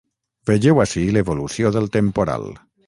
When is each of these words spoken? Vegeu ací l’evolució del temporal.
Vegeu 0.51 0.81
ací 0.85 1.03
l’evolució 1.19 1.75
del 1.77 1.91
temporal. 1.99 2.53